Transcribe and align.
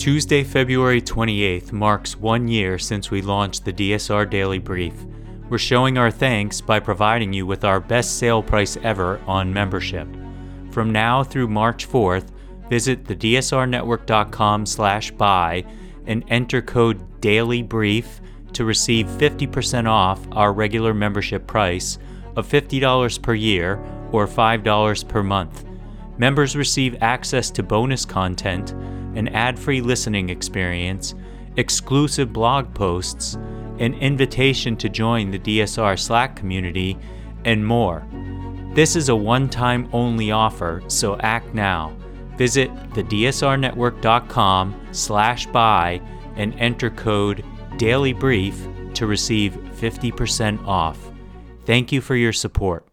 Tuesday, 0.00 0.42
February 0.42 1.02
28th 1.02 1.72
marks 1.72 2.16
one 2.16 2.48
year 2.48 2.78
since 2.78 3.10
we 3.10 3.20
launched 3.20 3.66
the 3.66 3.72
DSR 3.74 4.30
Daily 4.30 4.58
Brief. 4.58 4.94
We're 5.50 5.58
showing 5.58 5.98
our 5.98 6.10
thanks 6.10 6.58
by 6.62 6.80
providing 6.80 7.34
you 7.34 7.44
with 7.44 7.66
our 7.66 7.80
best 7.80 8.16
sale 8.16 8.42
price 8.42 8.78
ever 8.82 9.20
on 9.26 9.52
membership. 9.52 10.08
From 10.70 10.90
now 10.90 11.22
through 11.22 11.48
March 11.48 11.86
4th, 11.86 12.30
visit 12.70 13.04
thedsrnetwork.com 13.04 14.64
slash 14.64 15.10
buy 15.10 15.66
and 16.06 16.24
enter 16.28 16.62
code 16.62 17.20
DAILYBRIEF 17.20 18.06
to 18.54 18.64
receive 18.64 19.04
50% 19.06 19.86
off 19.86 20.26
our 20.32 20.54
regular 20.54 20.94
membership 20.94 21.46
price 21.46 21.98
of 22.36 22.48
$50 22.48 23.20
per 23.20 23.34
year 23.34 23.78
or 24.12 24.26
$5 24.26 25.08
per 25.08 25.22
month. 25.22 25.66
Members 26.16 26.56
receive 26.56 26.96
access 27.02 27.50
to 27.50 27.62
bonus 27.62 28.06
content, 28.06 28.74
an 29.14 29.28
ad 29.28 29.58
free 29.58 29.80
listening 29.80 30.30
experience, 30.30 31.14
exclusive 31.56 32.32
blog 32.32 32.72
posts, 32.74 33.34
an 33.78 33.94
invitation 33.94 34.76
to 34.76 34.88
join 34.88 35.30
the 35.30 35.38
DSR 35.38 35.98
Slack 35.98 36.36
community, 36.36 36.98
and 37.44 37.66
more. 37.66 38.06
This 38.74 38.94
is 38.94 39.08
a 39.08 39.16
one 39.16 39.48
time 39.48 39.88
only 39.92 40.30
offer, 40.30 40.82
so 40.88 41.16
act 41.18 41.54
now. 41.54 41.96
Visit 42.36 42.72
thedsrnetwork.com 42.94 44.88
slash 44.92 45.46
buy 45.46 46.00
and 46.36 46.54
enter 46.54 46.90
code 46.90 47.44
DAILYBRIEF 47.72 48.94
to 48.94 49.06
receive 49.06 49.52
50% 49.52 50.66
off. 50.66 50.98
Thank 51.66 51.92
you 51.92 52.00
for 52.00 52.16
your 52.16 52.32
support. 52.32 52.89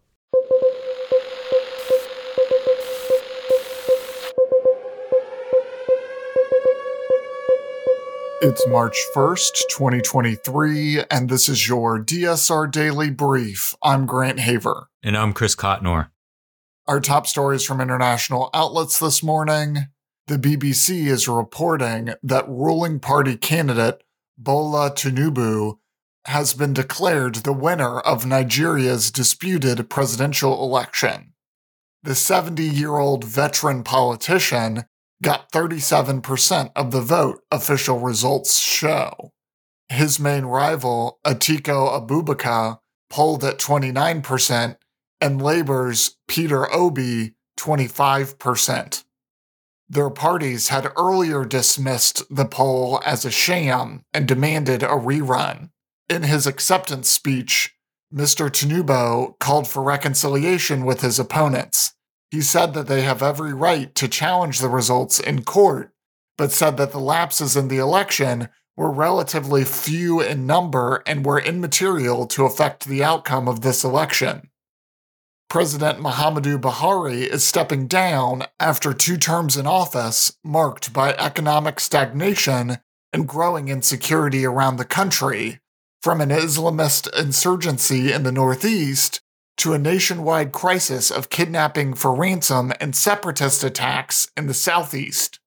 It's 8.40 8.64
March 8.68 8.96
1st, 9.16 9.62
2023, 9.68 11.02
and 11.10 11.28
this 11.28 11.48
is 11.48 11.66
your 11.66 11.98
DSR 11.98 12.70
Daily 12.70 13.10
Brief. 13.10 13.74
I'm 13.82 14.06
Grant 14.06 14.38
Haver. 14.38 14.86
And 15.02 15.16
I'm 15.16 15.32
Chris 15.32 15.56
Cotnor. 15.56 16.10
Our 16.86 17.00
top 17.00 17.26
stories 17.26 17.64
from 17.64 17.80
international 17.80 18.48
outlets 18.54 19.00
this 19.00 19.24
morning. 19.24 19.88
The 20.28 20.38
BBC 20.38 21.08
is 21.08 21.26
reporting 21.26 22.10
that 22.22 22.48
ruling 22.48 23.00
party 23.00 23.36
candidate 23.36 24.04
Bola 24.38 24.92
Tinubu 24.92 25.78
has 26.26 26.54
been 26.54 26.72
declared 26.72 27.36
the 27.36 27.52
winner 27.52 27.98
of 27.98 28.24
Nigeria's 28.24 29.10
disputed 29.10 29.90
presidential 29.90 30.62
election. 30.62 31.32
The 32.04 32.14
70 32.14 32.62
year 32.62 32.98
old 32.98 33.24
veteran 33.24 33.82
politician 33.82 34.84
got 35.22 35.50
37% 35.52 36.70
of 36.76 36.90
the 36.90 37.00
vote, 37.00 37.42
official 37.50 37.98
results 37.98 38.60
show. 38.60 39.32
His 39.88 40.20
main 40.20 40.44
rival, 40.44 41.18
Atiku 41.24 42.06
Abubakar, 42.06 42.78
polled 43.10 43.42
at 43.44 43.58
29%, 43.58 44.76
and 45.20 45.42
Labour's 45.42 46.16
Peter 46.28 46.72
Obi, 46.72 47.34
25%. 47.58 49.04
Their 49.88 50.10
parties 50.10 50.68
had 50.68 50.92
earlier 50.96 51.44
dismissed 51.46 52.22
the 52.34 52.44
poll 52.44 53.00
as 53.06 53.24
a 53.24 53.30
sham 53.30 54.04
and 54.12 54.28
demanded 54.28 54.82
a 54.82 54.88
rerun. 54.88 55.70
In 56.10 56.24
his 56.24 56.46
acceptance 56.46 57.08
speech, 57.08 57.74
Mr. 58.14 58.50
Tinubu 58.50 59.38
called 59.38 59.66
for 59.66 59.82
reconciliation 59.82 60.84
with 60.84 61.00
his 61.00 61.18
opponents 61.18 61.94
he 62.30 62.40
said 62.40 62.74
that 62.74 62.86
they 62.86 63.02
have 63.02 63.22
every 63.22 63.54
right 63.54 63.94
to 63.94 64.08
challenge 64.08 64.58
the 64.58 64.68
results 64.68 65.18
in 65.18 65.44
court, 65.44 65.92
but 66.36 66.52
said 66.52 66.76
that 66.76 66.92
the 66.92 67.00
lapses 67.00 67.56
in 67.56 67.68
the 67.68 67.78
election 67.78 68.48
were 68.76 68.90
relatively 68.90 69.64
few 69.64 70.20
in 70.20 70.46
number 70.46 71.02
and 71.06 71.26
were 71.26 71.40
immaterial 71.40 72.26
to 72.26 72.44
affect 72.44 72.84
the 72.84 73.02
outcome 73.02 73.48
of 73.48 73.62
this 73.62 73.82
election. 73.82 74.50
President 75.48 75.98
Muhammadu 75.98 76.60
Buhari 76.60 77.26
is 77.26 77.42
stepping 77.42 77.86
down 77.86 78.44
after 78.60 78.92
two 78.92 79.16
terms 79.16 79.56
in 79.56 79.66
office 79.66 80.36
marked 80.44 80.92
by 80.92 81.14
economic 81.14 81.80
stagnation 81.80 82.78
and 83.14 83.26
growing 83.26 83.68
insecurity 83.68 84.44
around 84.44 84.76
the 84.76 84.84
country, 84.84 85.58
from 86.02 86.20
an 86.20 86.28
Islamist 86.28 87.08
insurgency 87.18 88.12
in 88.12 88.22
the 88.22 88.30
Northeast 88.30 89.22
to 89.58 89.72
a 89.72 89.78
nationwide 89.78 90.52
crisis 90.52 91.10
of 91.10 91.30
kidnapping 91.30 91.92
for 91.94 92.14
ransom 92.14 92.72
and 92.80 92.94
separatist 92.96 93.62
attacks 93.62 94.30
in 94.36 94.46
the 94.46 94.54
southeast. 94.54 95.40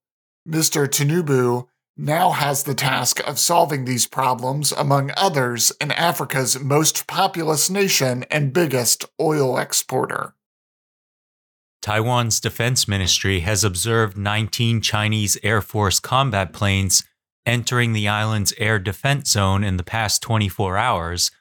Mr. 0.48 0.88
Tinubu 0.88 1.68
now 1.98 2.32
has 2.32 2.64
the 2.64 2.74
task 2.74 3.20
of 3.28 3.40
solving 3.40 3.86
these 3.86 4.08
problems, 4.08 4.72
among 4.72 5.12
others, 5.16 5.72
in 5.80 5.92
Africa's 5.92 6.60
most 6.60 7.08
populous 7.08 7.70
nation 7.70 8.26
and 8.32 8.54
biggest 8.54 9.06
oil 9.20 9.58
exporter. 9.58 10.34
Taiwan's 11.82 12.40
defense 12.40 12.88
ministry 12.88 13.40
has 13.42 13.64
observed 13.64 14.18
19 14.18 14.82
Chinese 14.82 15.38
Air 15.42 15.62
Force 15.62 16.00
combat 16.00 16.54
planes 16.54 17.04
entering 17.46 17.94
the 17.94 18.08
island's 18.08 18.54
air 18.58 18.78
defense 18.78 19.32
zone 19.32 19.64
in 19.64 19.78
the 19.78 19.84
past 19.84 20.22
24 20.22 20.78
hours 20.78 21.32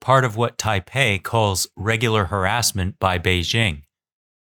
part 0.00 0.24
of 0.24 0.36
what 0.36 0.58
Taipei 0.58 1.22
calls 1.22 1.66
regular 1.76 2.26
harassment 2.26 2.98
by 2.98 3.18
Beijing. 3.18 3.82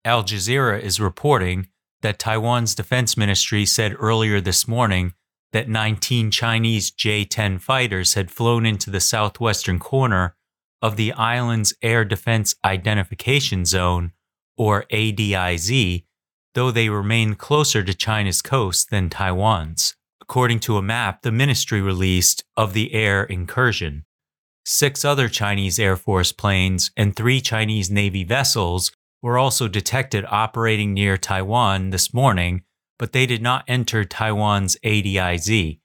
Al 0.04 0.22
Jazeera 0.22 0.80
is 0.80 1.00
reporting 1.00 1.68
that 2.02 2.18
Taiwan's 2.18 2.74
defense 2.74 3.16
ministry 3.16 3.66
said 3.66 3.96
earlier 3.98 4.40
this 4.40 4.68
morning 4.68 5.14
that 5.52 5.68
19 5.68 6.30
Chinese 6.30 6.90
J 6.90 7.24
10 7.24 7.58
fighters 7.58 8.14
had 8.14 8.30
flown 8.30 8.66
into 8.66 8.90
the 8.90 9.00
southwestern 9.00 9.78
corner 9.78 10.36
of 10.82 10.96
the 10.96 11.12
island's 11.14 11.74
Air 11.82 12.04
Defense 12.04 12.54
Identification 12.64 13.64
Zone, 13.64 14.12
or 14.56 14.84
ADIZ, 14.90 16.04
though 16.54 16.70
they 16.70 16.88
remain 16.88 17.34
closer 17.34 17.82
to 17.82 17.94
China's 17.94 18.42
coast 18.42 18.90
than 18.90 19.10
Taiwan's, 19.10 19.96
according 20.20 20.60
to 20.60 20.76
a 20.76 20.82
map 20.82 21.22
the 21.22 21.32
ministry 21.32 21.80
released 21.80 22.44
of 22.56 22.72
the 22.72 22.92
air 22.92 23.24
incursion. 23.24 24.04
Six 24.68 25.04
other 25.04 25.28
Chinese 25.28 25.78
Air 25.78 25.94
Force 25.94 26.32
planes 26.32 26.90
and 26.96 27.14
three 27.14 27.40
Chinese 27.40 27.88
Navy 27.88 28.24
vessels 28.24 28.90
were 29.22 29.38
also 29.38 29.68
detected 29.68 30.24
operating 30.28 30.92
near 30.92 31.16
Taiwan 31.16 31.90
this 31.90 32.12
morning, 32.12 32.64
but 32.98 33.12
they 33.12 33.26
did 33.26 33.40
not 33.40 33.62
enter 33.68 34.04
Taiwan's 34.04 34.76
ADIZ. 34.82 35.78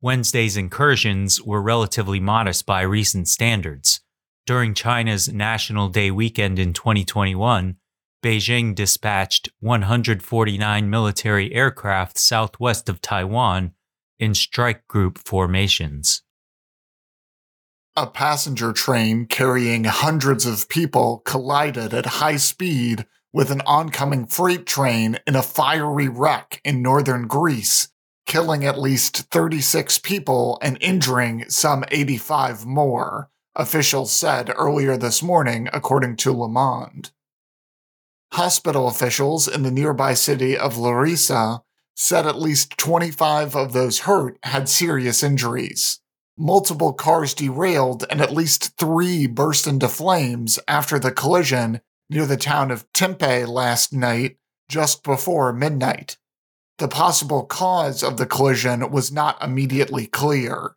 Wednesday's 0.00 0.56
incursions 0.56 1.42
were 1.42 1.60
relatively 1.60 2.20
modest 2.20 2.64
by 2.64 2.80
recent 2.80 3.28
standards. 3.28 4.00
During 4.46 4.72
China's 4.72 5.30
National 5.30 5.90
Day 5.90 6.10
weekend 6.10 6.58
in 6.58 6.72
2021, 6.72 7.76
Beijing 8.24 8.74
dispatched 8.74 9.50
149 9.60 10.88
military 10.88 11.52
aircraft 11.52 12.16
southwest 12.16 12.88
of 12.88 13.02
Taiwan 13.02 13.74
in 14.18 14.32
strike 14.32 14.88
group 14.88 15.18
formations. 15.18 16.22
A 17.94 18.06
passenger 18.06 18.72
train 18.72 19.26
carrying 19.26 19.84
hundreds 19.84 20.46
of 20.46 20.70
people 20.70 21.18
collided 21.26 21.92
at 21.92 22.06
high 22.06 22.38
speed 22.38 23.04
with 23.34 23.50
an 23.50 23.60
oncoming 23.66 24.24
freight 24.24 24.64
train 24.64 25.18
in 25.26 25.36
a 25.36 25.42
fiery 25.42 26.08
wreck 26.08 26.62
in 26.64 26.80
northern 26.80 27.26
Greece, 27.26 27.88
killing 28.24 28.64
at 28.64 28.80
least 28.80 29.30
36 29.30 29.98
people 29.98 30.58
and 30.62 30.78
injuring 30.80 31.44
some 31.50 31.84
85 31.90 32.64
more, 32.64 33.28
officials 33.54 34.10
said 34.10 34.50
earlier 34.56 34.96
this 34.96 35.22
morning, 35.22 35.68
according 35.74 36.16
to 36.16 36.32
Le 36.32 36.48
Monde. 36.48 37.10
Hospital 38.32 38.88
officials 38.88 39.46
in 39.46 39.64
the 39.64 39.70
nearby 39.70 40.14
city 40.14 40.56
of 40.56 40.78
Larissa 40.78 41.62
said 41.94 42.26
at 42.26 42.40
least 42.40 42.78
25 42.78 43.54
of 43.54 43.74
those 43.74 44.00
hurt 44.00 44.38
had 44.44 44.70
serious 44.70 45.22
injuries 45.22 46.00
multiple 46.36 46.92
cars 46.92 47.34
derailed 47.34 48.04
and 48.10 48.20
at 48.20 48.32
least 48.32 48.76
three 48.78 49.26
burst 49.26 49.66
into 49.66 49.88
flames 49.88 50.58
after 50.66 50.98
the 50.98 51.12
collision 51.12 51.80
near 52.10 52.26
the 52.26 52.36
town 52.36 52.70
of 52.70 52.90
Tempe 52.92 53.44
last 53.44 53.92
night, 53.92 54.36
just 54.68 55.02
before 55.02 55.52
midnight. 55.52 56.16
The 56.78 56.88
possible 56.88 57.44
cause 57.44 58.02
of 58.02 58.16
the 58.16 58.26
collision 58.26 58.90
was 58.90 59.12
not 59.12 59.42
immediately 59.42 60.06
clear. 60.06 60.76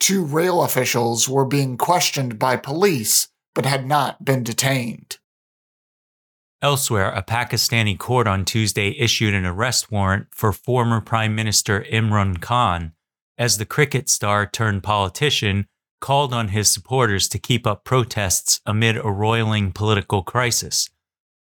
Two 0.00 0.24
rail 0.24 0.62
officials 0.62 1.28
were 1.28 1.44
being 1.44 1.76
questioned 1.76 2.38
by 2.38 2.56
police 2.56 3.28
but 3.54 3.66
had 3.66 3.86
not 3.86 4.24
been 4.24 4.42
detained. 4.42 5.18
Elsewhere, 6.60 7.10
a 7.10 7.22
Pakistani 7.22 7.96
court 7.96 8.26
on 8.26 8.44
Tuesday 8.44 8.96
issued 8.98 9.34
an 9.34 9.44
arrest 9.44 9.92
warrant 9.92 10.28
for 10.30 10.50
former 10.52 11.00
Prime 11.00 11.34
Minister 11.34 11.84
Imran 11.92 12.40
Khan 12.40 12.93
as 13.38 13.58
the 13.58 13.66
cricket 13.66 14.08
star 14.08 14.46
turned 14.46 14.82
politician 14.82 15.66
called 16.00 16.34
on 16.34 16.48
his 16.48 16.70
supporters 16.70 17.28
to 17.28 17.38
keep 17.38 17.66
up 17.66 17.84
protests 17.84 18.60
amid 18.66 18.96
a 18.96 19.10
roiling 19.10 19.72
political 19.72 20.22
crisis. 20.22 20.90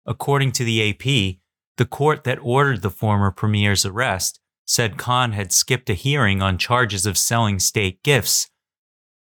According 0.05 0.51
to 0.53 0.63
the 0.63 0.89
AP, 0.89 1.39
the 1.77 1.85
court 1.85 2.23
that 2.23 2.39
ordered 2.41 2.81
the 2.81 2.91
former 2.91 3.31
premier's 3.31 3.85
arrest 3.85 4.39
said 4.65 4.97
Khan 4.97 5.31
had 5.31 5.51
skipped 5.51 5.89
a 5.89 5.93
hearing 5.93 6.41
on 6.41 6.57
charges 6.57 7.05
of 7.05 7.17
selling 7.17 7.59
state 7.59 8.03
gifts, 8.03 8.49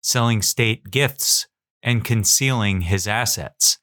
selling 0.02 0.42
state 0.42 0.90
gifts, 0.90 1.46
and 1.82 2.04
concealing 2.04 2.82
his 2.82 3.08
assets. 3.08 3.78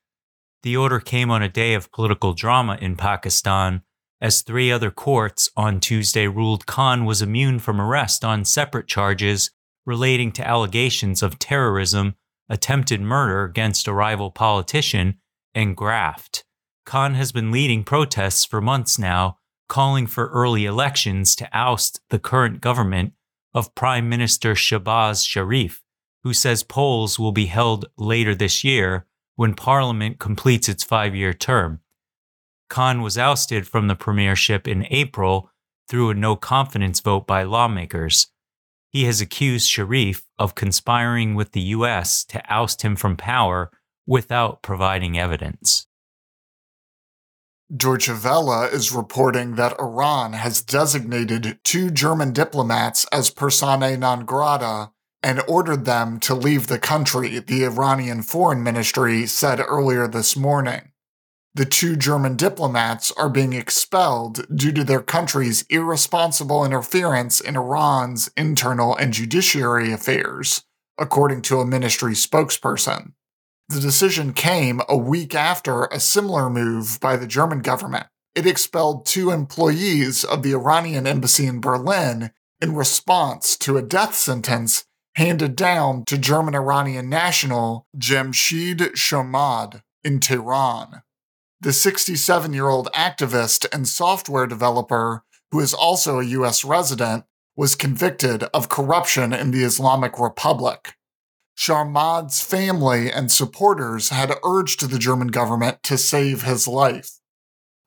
The 0.64 0.78
order 0.78 1.00
came 1.00 1.31
on 1.31 1.42
a 1.42 1.50
day 1.50 1.74
of 1.74 1.92
political 1.92 2.34
drama 2.34 2.78
in 2.81 2.96
Pakistan 2.96 3.81
as 4.21 4.42
three 4.42 4.71
other 4.71 4.92
courts 4.92 5.50
on 5.56 5.80
Tuesday 5.80 6.27
ruled 6.27 6.66
Khan 6.66 7.06
was 7.06 7.21
immune 7.21 7.60
from 7.60 7.80
arrest 7.80 8.25
on 8.25 8.45
separate 8.45 8.88
charges 8.88 9.51
relating 9.86 10.31
to 10.33 10.48
allegations 10.48 11.24
of 11.24 11.39
terrorism, 11.39 12.16
attempted 12.50 13.01
murder 13.01 13.44
against 13.44 13.88
a 13.88 13.94
rival 13.94 14.30
politician, 14.30 15.16
and 15.56 15.75
graft. 15.75 16.44
Khan 16.86 17.13
has 17.16 17.31
been 17.31 17.51
leading 17.51 17.83
protests 17.83 18.45
for 18.45 18.62
months 18.62 19.00
now, 19.00 19.38
calling 19.68 20.07
for 20.07 20.27
early 20.30 20.66
elections 20.66 21.36
to 21.38 21.50
oust 21.54 22.01
the 22.10 22.19
current 22.19 22.62
government 22.62 23.13
of 23.54 23.74
Prime 23.75 24.10
Minister 24.10 24.54
Shehbaz 24.54 25.27
Sharif, 25.27 25.81
who 26.24 26.33
says 26.33 26.63
polls 26.63 27.18
will 27.18 27.31
be 27.31 27.45
held 27.45 27.86
later 27.98 28.36
this 28.36 28.63
year 28.63 29.06
when 29.36 29.54
Parliament 29.54 30.19
completes 30.19 30.68
its 30.68 30.83
five 30.83 31.16
year 31.16 31.33
term. 31.33 31.80
Khan 32.69 33.01
was 33.01 33.18
ousted 33.18 33.68
from 33.68 33.88
the 33.88 33.95
premiership 33.95 34.68
in 34.68 34.86
April 34.89 35.51
through 35.88 36.12
a 36.12 36.13
no 36.13 36.36
confidence 36.36 37.00
vote 37.00 37.25
by 37.25 37.44
lawmakers. 37.44 38.27
He 38.92 39.06
has 39.06 39.21
accused 39.21 39.68
Sharif 39.68 40.25
of 40.38 40.56
conspiring 40.56 41.36
with 41.36 41.51
the 41.51 41.62
U.S. 41.62 42.24
to 42.25 42.42
oust 42.51 42.81
him 42.81 42.95
from 42.95 43.18
power 43.18 43.71
without 44.07 44.62
providing 44.62 45.18
evidence. 45.18 45.88
Deutsche 47.75 48.10
Welle 48.10 48.63
is 48.63 48.92
reporting 48.92 49.54
that 49.56 49.80
Iran 49.80 50.33
has 50.33 50.63
designated 50.63 51.60
two 51.63 51.92
German 51.92 52.33
diplomats 52.33 53.06
as 53.12 53.30
persona 53.30 53.95
non 53.95 54.25
grata 54.25 54.89
and 55.21 55.44
ordered 55.48 55.86
them 55.86 56.19
to 56.21 56.33
leave 56.33 56.66
the 56.66 56.80
country, 56.80 57.38
the 57.39 57.66
Iranian 57.66 58.24
Foreign 58.24 58.63
Ministry 58.63 59.27
said 59.27 59.60
earlier 59.60 60.07
this 60.07 60.36
morning. 60.36 60.89
The 61.56 61.66
two 61.66 61.96
German 61.96 62.36
diplomats 62.36 63.12
are 63.18 63.30
being 63.30 63.54
expelled 63.54 64.46
due 64.56 64.72
to 64.72 64.84
their 64.84 65.01
country's 65.01 65.66
irresponsible 65.69 66.63
interference 66.63 67.42
in 67.42 67.56
Iran's 67.56 68.30
internal 68.38 68.96
and 68.96 69.13
judiciary 69.13 69.92
affairs, 69.92 70.63
according 70.98 71.42
to 71.44 71.60
a 71.60 71.66
ministry 71.66 72.13
spokesperson. 72.13 73.13
The 73.68 73.80
decision 73.80 74.34
came 74.34 74.81
a 74.88 74.98
week 74.98 75.34
after 75.34 75.86
a 75.86 76.00
similar 76.00 76.50
move 76.50 77.00
by 77.00 77.18
the 77.18 77.28
German 77.28 77.62
government. 77.62 78.07
It 78.36 78.45
expelled 78.45 79.06
two 79.06 79.31
employees 79.31 80.24
of 80.24 80.44
the 80.44 80.54
Iranian 80.54 81.07
embassy 81.07 81.48
in 81.48 81.62
Berlin 81.62 82.31
in 82.62 82.75
response 82.75 83.57
to 83.57 83.78
a 83.78 83.81
death 83.81 84.13
sentence 84.13 84.86
handed 85.16 85.56
down 85.56 86.06
to 86.06 86.18
German 86.18 86.56
Iranian 86.56 87.10
national 87.10 87.88
Jamshid 87.98 88.94
Sharmahd 88.94 89.81
in 90.04 90.19
Tehran. 90.19 91.02
The 91.62 91.74
67 91.74 92.54
year 92.54 92.70
old 92.70 92.88
activist 92.94 93.66
and 93.74 93.86
software 93.86 94.48
developer, 94.48 95.26
who 95.52 95.60
is 95.60 95.74
also 95.74 96.20
a 96.20 96.26
U.S. 96.26 96.64
resident, 96.64 97.26
was 97.58 97.76
convicted 97.76 98.44
of 98.54 98.70
corruption 98.70 99.34
in 99.34 99.52
the 99.52 99.64
Islamic 99.64 100.18
Republic. 100.18 100.94
Sharmahd's 101.58 102.42
family 102.42 103.12
and 103.12 103.30
supporters 103.30 104.08
had 104.08 104.34
urged 104.46 104.90
the 104.90 104.98
German 104.98 105.28
government 105.28 105.84
to 105.84 105.98
save 105.98 106.44
his 106.44 106.66
life. 106.66 107.20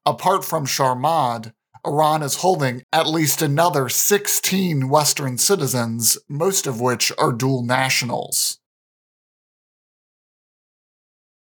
Apart 0.05 0.45
from 0.45 0.67
Sharmahd, 0.67 1.55
Iran 1.87 2.23
is 2.23 2.37
holding 2.37 2.83
at 2.93 3.07
least 3.07 3.41
another 3.41 3.89
16 3.89 4.91
Western 4.91 5.39
citizens, 5.39 6.19
most 6.29 6.67
of 6.67 6.79
which 6.79 7.11
are 7.17 7.33
dual 7.33 7.65
nationals. 7.65 8.59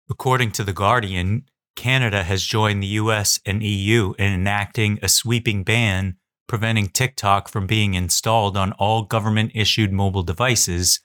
According 0.08 0.52
to 0.52 0.64
The 0.64 0.74
Guardian, 0.74 1.46
Canada 1.80 2.26
has 2.26 2.44
joined 2.44 2.84
the 2.84 2.98
US 3.00 3.40
and 3.46 3.64
EU 3.64 4.14
in 4.20 4.34
enacting 4.34 5.00
a 5.02 5.08
sweeping 5.08 5.64
ban 5.64 6.18
preventing 6.46 6.90
TikTok 6.90 7.48
from 7.48 7.68
being 7.68 7.94
installed 7.94 8.58
on 8.58 8.74
all 8.74 9.04
government 9.04 9.54
issued 9.56 9.94
mobile 9.94 10.22
devices 10.22 11.00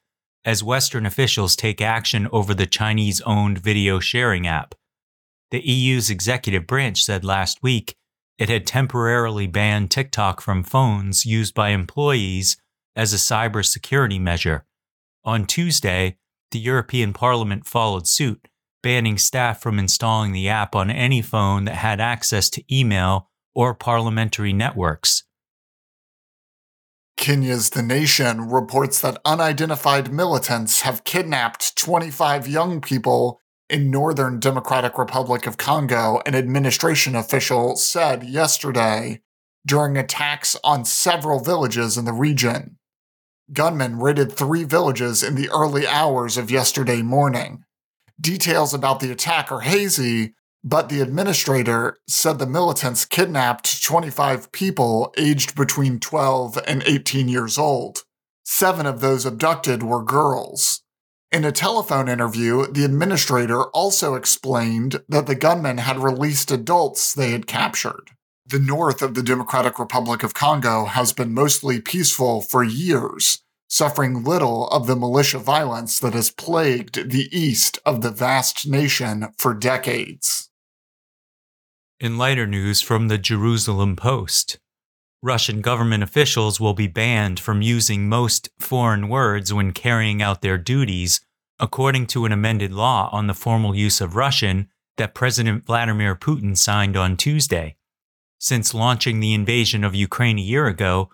as 0.44 0.64
Western 0.64 1.06
officials 1.06 1.54
take 1.54 1.80
action 1.80 2.26
over 2.32 2.54
the 2.54 2.66
Chinese 2.66 3.20
owned 3.20 3.58
video 3.58 4.00
sharing 4.00 4.48
app. 4.48 4.74
The 5.52 5.60
EU's 5.60 6.10
executive 6.10 6.66
branch 6.66 7.04
said 7.04 7.24
last 7.24 7.62
week 7.62 7.94
it 8.36 8.48
had 8.48 8.66
temporarily 8.66 9.46
banned 9.46 9.92
TikTok 9.92 10.40
from 10.40 10.64
phones 10.64 11.24
used 11.24 11.54
by 11.54 11.68
employees 11.68 12.56
as 12.96 13.12
a 13.12 13.16
cybersecurity 13.16 14.20
measure. 14.20 14.66
On 15.24 15.46
Tuesday, 15.46 16.16
the 16.50 16.58
European 16.58 17.12
Parliament 17.12 17.64
followed 17.64 18.08
suit, 18.08 18.48
banning 18.84 19.16
staff 19.16 19.60
from 19.62 19.78
installing 19.78 20.32
the 20.32 20.48
app 20.48 20.76
on 20.76 20.90
any 20.90 21.22
phone 21.22 21.64
that 21.64 21.74
had 21.74 22.00
access 22.00 22.50
to 22.50 22.62
email 22.72 23.30
or 23.54 23.74
parliamentary 23.74 24.52
networks. 24.52 25.24
Kenya's 27.16 27.70
The 27.70 27.82
Nation 27.82 28.50
reports 28.50 29.00
that 29.00 29.20
unidentified 29.24 30.12
militants 30.12 30.82
have 30.82 31.04
kidnapped 31.04 31.76
25 31.76 32.46
young 32.46 32.82
people 32.82 33.40
in 33.70 33.90
Northern 33.90 34.38
Democratic 34.38 34.98
Republic 34.98 35.46
of 35.46 35.56
Congo, 35.56 36.20
an 36.26 36.34
administration 36.34 37.14
official 37.14 37.76
said 37.76 38.22
yesterday 38.24 39.22
during 39.66 39.96
attacks 39.96 40.56
on 40.62 40.84
several 40.84 41.40
villages 41.40 41.96
in 41.96 42.04
the 42.04 42.12
region. 42.12 42.76
Gunmen 43.52 43.98
raided 43.98 44.32
three 44.32 44.64
villages 44.64 45.22
in 45.22 45.34
the 45.34 45.48
early 45.48 45.86
hours 45.86 46.36
of 46.36 46.50
yesterday 46.50 47.00
morning. 47.00 47.64
Details 48.20 48.72
about 48.72 49.00
the 49.00 49.10
attack 49.10 49.50
are 49.50 49.60
hazy, 49.60 50.34
but 50.62 50.88
the 50.88 51.00
administrator 51.00 51.98
said 52.08 52.38
the 52.38 52.46
militants 52.46 53.04
kidnapped 53.04 53.84
25 53.84 54.50
people 54.52 55.12
aged 55.18 55.54
between 55.54 56.00
12 56.00 56.58
and 56.66 56.82
18 56.86 57.28
years 57.28 57.58
old. 57.58 58.04
Seven 58.44 58.86
of 58.86 59.00
those 59.00 59.26
abducted 59.26 59.82
were 59.82 60.02
girls. 60.02 60.82
In 61.32 61.44
a 61.44 61.52
telephone 61.52 62.08
interview, 62.08 62.66
the 62.66 62.84
administrator 62.84 63.64
also 63.70 64.14
explained 64.14 65.02
that 65.08 65.26
the 65.26 65.34
gunmen 65.34 65.78
had 65.78 65.98
released 65.98 66.50
adults 66.50 67.12
they 67.12 67.32
had 67.32 67.46
captured. 67.46 68.10
The 68.46 68.60
north 68.60 69.02
of 69.02 69.14
the 69.14 69.22
Democratic 69.22 69.78
Republic 69.78 70.22
of 70.22 70.34
Congo 70.34 70.84
has 70.84 71.12
been 71.12 71.34
mostly 71.34 71.80
peaceful 71.80 72.40
for 72.40 72.62
years, 72.62 73.42
suffering 73.68 74.24
little 74.24 74.68
of 74.68 74.86
the 74.86 74.96
militia 74.96 75.38
violence 75.38 75.98
that 75.98 76.12
has 76.12 76.30
plagued 76.30 77.10
the 77.10 77.28
east 77.36 77.78
of 77.84 78.02
the 78.02 78.10
vast 78.10 78.68
nation 78.68 79.28
for 79.38 79.54
decades. 79.54 80.50
In 82.00 82.18
lighter 82.18 82.46
news 82.46 82.80
from 82.80 83.08
the 83.08 83.18
Jerusalem 83.18 83.96
Post, 83.96 84.58
Russian 85.22 85.62
government 85.62 86.02
officials 86.02 86.60
will 86.60 86.74
be 86.74 86.86
banned 86.86 87.40
from 87.40 87.62
using 87.62 88.08
most 88.08 88.50
foreign 88.58 89.08
words 89.08 89.54
when 89.54 89.72
carrying 89.72 90.20
out 90.20 90.42
their 90.42 90.58
duties, 90.58 91.22
according 91.58 92.06
to 92.08 92.26
an 92.26 92.32
amended 92.32 92.72
law 92.72 93.08
on 93.10 93.26
the 93.26 93.32
formal 93.32 93.74
use 93.74 94.02
of 94.02 94.16
Russian 94.16 94.68
that 94.98 95.14
President 95.14 95.64
Vladimir 95.64 96.14
Putin 96.14 96.56
signed 96.56 96.96
on 96.96 97.16
Tuesday. 97.16 97.76
Since 98.38 98.74
launching 98.74 99.20
the 99.20 99.32
invasion 99.32 99.82
of 99.82 99.94
Ukraine 99.94 100.38
a 100.38 100.42
year 100.42 100.66
ago, 100.66 101.08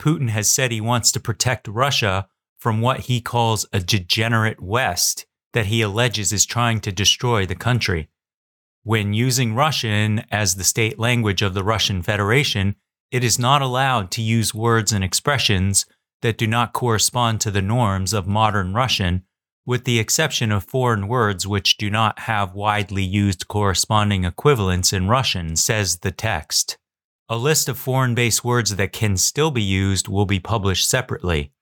Putin 0.00 0.30
has 0.30 0.50
said 0.50 0.70
he 0.72 0.80
wants 0.80 1.12
to 1.12 1.20
protect 1.20 1.68
Russia 1.68 2.28
from 2.58 2.80
what 2.80 3.00
he 3.00 3.20
calls 3.20 3.66
a 3.72 3.80
degenerate 3.80 4.60
West 4.60 5.26
that 5.52 5.66
he 5.66 5.82
alleges 5.82 6.32
is 6.32 6.44
trying 6.44 6.80
to 6.80 6.92
destroy 6.92 7.46
the 7.46 7.54
country. 7.54 8.08
When 8.82 9.14
using 9.14 9.54
Russian 9.54 10.24
as 10.30 10.56
the 10.56 10.64
state 10.64 10.98
language 10.98 11.42
of 11.42 11.54
the 11.54 11.64
Russian 11.64 12.02
Federation, 12.02 12.74
it 13.10 13.24
is 13.24 13.38
not 13.38 13.62
allowed 13.62 14.10
to 14.12 14.22
use 14.22 14.52
words 14.52 14.92
and 14.92 15.04
expressions 15.04 15.86
that 16.22 16.36
do 16.36 16.46
not 16.46 16.72
correspond 16.72 17.40
to 17.40 17.50
the 17.50 17.62
norms 17.62 18.12
of 18.12 18.26
modern 18.26 18.74
Russian, 18.74 19.24
with 19.64 19.84
the 19.84 19.98
exception 19.98 20.50
of 20.50 20.64
foreign 20.64 21.06
words 21.08 21.46
which 21.46 21.76
do 21.76 21.90
not 21.90 22.20
have 22.20 22.54
widely 22.54 23.04
used 23.04 23.48
corresponding 23.48 24.24
equivalents 24.24 24.92
in 24.92 25.08
Russian, 25.08 25.56
says 25.56 25.98
the 25.98 26.10
text. 26.10 26.76
A 27.30 27.38
list 27.38 27.70
of 27.70 27.78
foreign 27.78 28.14
based 28.14 28.44
words 28.44 28.76
that 28.76 28.92
can 28.92 29.16
still 29.16 29.50
be 29.50 29.62
used 29.62 30.08
will 30.08 30.26
be 30.26 30.38
published 30.38 30.86
separately. 30.86 31.52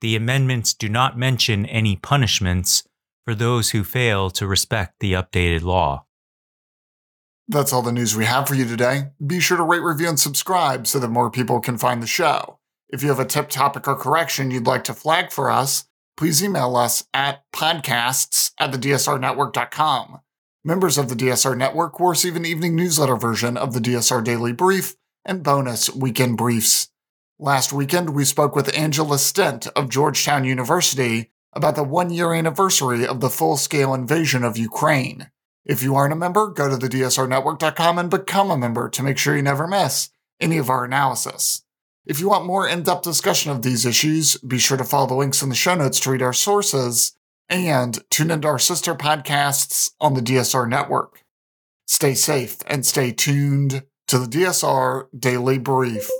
The 0.00 0.16
amendments 0.16 0.72
do 0.72 0.88
not 0.88 1.18
mention 1.18 1.66
any 1.66 1.96
punishments 1.96 2.84
for 3.26 3.34
those 3.34 3.70
who 3.70 3.84
fail 3.84 4.30
to 4.30 4.46
respect 4.46 4.94
the 5.00 5.12
updated 5.12 5.60
law. 5.60 6.06
That's 7.48 7.70
all 7.70 7.82
the 7.82 7.92
news 7.92 8.16
we 8.16 8.24
have 8.24 8.48
for 8.48 8.54
you 8.54 8.64
today. 8.64 9.10
Be 9.24 9.40
sure 9.40 9.58
to 9.58 9.62
rate, 9.62 9.82
review, 9.82 10.08
and 10.08 10.18
subscribe 10.18 10.86
so 10.86 10.98
that 10.98 11.08
more 11.08 11.30
people 11.30 11.60
can 11.60 11.76
find 11.76 12.02
the 12.02 12.06
show. 12.06 12.58
If 12.88 13.02
you 13.02 13.10
have 13.10 13.20
a 13.20 13.26
tip, 13.26 13.50
topic, 13.50 13.86
or 13.86 13.96
correction 13.96 14.50
you'd 14.50 14.66
like 14.66 14.84
to 14.84 14.94
flag 14.94 15.32
for 15.32 15.50
us, 15.50 15.84
please 16.16 16.42
email 16.42 16.76
us 16.76 17.04
at 17.12 17.42
podcasts 17.52 18.52
at 18.58 18.72
thedsrnetwork.com. 18.72 20.20
Members 20.64 20.96
of 20.96 21.08
the 21.10 21.14
DSR 21.14 21.56
Network 21.56 22.00
will 22.00 22.08
receive 22.08 22.36
an 22.36 22.46
evening 22.46 22.74
newsletter 22.74 23.16
version 23.16 23.58
of 23.58 23.74
the 23.74 23.80
DSR 23.80 24.24
Daily 24.24 24.52
Brief 24.52 24.94
and 25.24 25.42
bonus 25.42 25.94
weekend 25.94 26.36
briefs. 26.36 26.88
Last 27.38 27.72
weekend, 27.72 28.10
we 28.10 28.24
spoke 28.24 28.54
with 28.54 28.76
Angela 28.76 29.18
Stent 29.18 29.66
of 29.68 29.88
Georgetown 29.88 30.44
University 30.44 31.30
about 31.52 31.74
the 31.74 31.82
one 31.82 32.10
year 32.10 32.34
anniversary 32.34 33.06
of 33.06 33.20
the 33.20 33.30
full 33.30 33.56
scale 33.56 33.94
invasion 33.94 34.44
of 34.44 34.58
Ukraine. 34.58 35.30
If 35.64 35.82
you 35.82 35.94
aren't 35.94 36.12
a 36.12 36.16
member, 36.16 36.48
go 36.48 36.68
to 36.68 36.76
the 36.76 36.88
DSRnetwork.com 36.88 37.98
and 37.98 38.10
become 38.10 38.50
a 38.50 38.58
member 38.58 38.88
to 38.90 39.02
make 39.02 39.18
sure 39.18 39.36
you 39.36 39.42
never 39.42 39.66
miss 39.66 40.10
any 40.40 40.58
of 40.58 40.70
our 40.70 40.84
analysis. 40.84 41.62
If 42.06 42.18
you 42.18 42.28
want 42.28 42.46
more 42.46 42.66
in 42.66 42.82
depth 42.82 43.02
discussion 43.02 43.50
of 43.50 43.62
these 43.62 43.84
issues, 43.84 44.36
be 44.38 44.58
sure 44.58 44.76
to 44.76 44.84
follow 44.84 45.06
the 45.06 45.14
links 45.14 45.42
in 45.42 45.48
the 45.48 45.54
show 45.54 45.74
notes 45.74 46.00
to 46.00 46.10
read 46.10 46.22
our 46.22 46.32
sources 46.32 47.12
and 47.48 47.98
tune 48.10 48.30
into 48.30 48.48
our 48.48 48.58
sister 48.58 48.94
podcasts 48.94 49.92
on 50.00 50.14
the 50.14 50.20
DSR 50.20 50.68
network. 50.68 51.24
Stay 51.86 52.14
safe 52.14 52.58
and 52.66 52.86
stay 52.86 53.12
tuned 53.12 53.82
to 54.10 54.18
the 54.18 54.26
DSR 54.26 55.06
Daily 55.16 55.56
Brief. 55.56 56.10